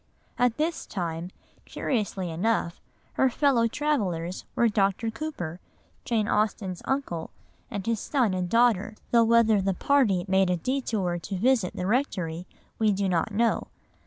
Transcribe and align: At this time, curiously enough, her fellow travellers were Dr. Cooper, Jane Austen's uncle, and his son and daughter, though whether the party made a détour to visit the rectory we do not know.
At 0.39 0.57
this 0.57 0.87
time, 0.87 1.29
curiously 1.65 2.31
enough, 2.31 2.81
her 3.13 3.29
fellow 3.29 3.67
travellers 3.67 4.45
were 4.55 4.67
Dr. 4.67 5.11
Cooper, 5.11 5.59
Jane 6.05 6.27
Austen's 6.27 6.81
uncle, 6.85 7.29
and 7.69 7.85
his 7.85 7.99
son 7.99 8.33
and 8.33 8.49
daughter, 8.49 8.95
though 9.11 9.23
whether 9.25 9.61
the 9.61 9.75
party 9.75 10.25
made 10.27 10.49
a 10.49 10.57
détour 10.57 11.21
to 11.21 11.37
visit 11.37 11.75
the 11.75 11.85
rectory 11.85 12.47
we 12.79 12.91
do 12.91 13.07
not 13.07 13.31
know. 13.31 13.67